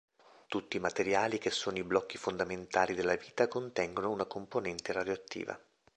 [0.47, 5.63] Tutti i materiali che sono i blocchi fondamentali della vita contengono una componente radioattiva.